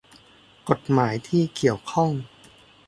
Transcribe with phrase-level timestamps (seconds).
[0.69, 2.11] กฎหมายที่เกี่ยวข้อง